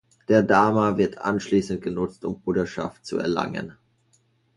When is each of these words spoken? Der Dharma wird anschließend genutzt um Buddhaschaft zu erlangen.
Der 0.29 0.41
Dharma 0.41 0.97
wird 0.97 1.19
anschließend 1.19 1.79
genutzt 1.83 2.25
um 2.25 2.41
Buddhaschaft 2.41 3.05
zu 3.05 3.19
erlangen. 3.19 3.73